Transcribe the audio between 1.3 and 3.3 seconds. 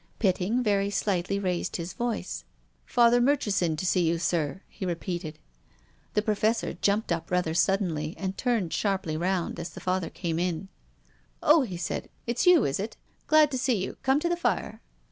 raised his voice. "Father